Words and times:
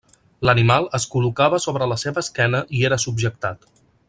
L'animal 0.47 0.87
es 0.99 1.05
col·locava 1.15 1.61
sobre 1.67 1.89
la 1.93 2.01
seva 2.07 2.23
esquena 2.25 2.65
i 2.79 2.85
era 2.91 3.03
subjectat. 3.05 3.71